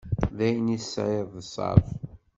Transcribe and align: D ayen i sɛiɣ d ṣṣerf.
D 0.37 0.39
ayen 0.47 0.75
i 0.77 0.79
sɛiɣ 0.91 1.27
d 1.35 1.37
ṣṣerf. 1.47 1.87